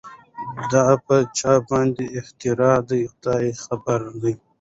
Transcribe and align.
دا 0.71 0.85
په 1.05 1.15
چا 1.37 1.53
باندي 1.67 2.07
اختر 2.19 2.59
دی 2.89 3.01
خداي 3.13 3.47
خبر 3.63 4.01
دی 4.21 4.33